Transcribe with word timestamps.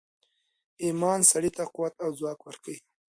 ایمان 0.83 1.19
سړي 1.31 1.49
ته 1.57 1.63
قوت 1.73 1.93
او 2.03 2.09
ځواک 2.19 2.39
ورکوي 2.43 2.77